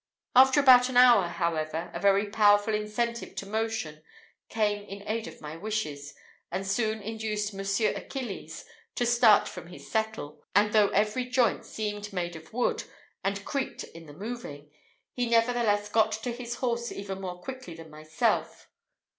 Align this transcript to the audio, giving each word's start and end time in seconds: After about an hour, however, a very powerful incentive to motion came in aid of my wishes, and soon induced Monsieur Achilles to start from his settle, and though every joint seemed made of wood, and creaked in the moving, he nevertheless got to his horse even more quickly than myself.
After 0.35 0.59
about 0.59 0.89
an 0.89 0.97
hour, 0.97 1.27
however, 1.27 1.91
a 1.93 1.99
very 1.99 2.25
powerful 2.27 2.73
incentive 2.73 3.35
to 3.35 3.45
motion 3.45 4.01
came 4.49 4.81
in 4.87 5.07
aid 5.07 5.27
of 5.27 5.41
my 5.41 5.55
wishes, 5.55 6.15
and 6.49 6.65
soon 6.65 7.03
induced 7.03 7.53
Monsieur 7.53 7.91
Achilles 7.95 8.65
to 8.95 9.05
start 9.05 9.47
from 9.47 9.67
his 9.67 9.91
settle, 9.91 10.43
and 10.55 10.73
though 10.73 10.87
every 10.89 11.25
joint 11.25 11.65
seemed 11.67 12.11
made 12.11 12.35
of 12.35 12.51
wood, 12.51 12.83
and 13.23 13.45
creaked 13.45 13.83
in 13.83 14.07
the 14.07 14.13
moving, 14.13 14.71
he 15.13 15.29
nevertheless 15.29 15.87
got 15.87 16.13
to 16.13 16.31
his 16.31 16.55
horse 16.55 16.91
even 16.91 17.21
more 17.21 17.39
quickly 17.39 17.75
than 17.75 17.91
myself. 17.91 18.71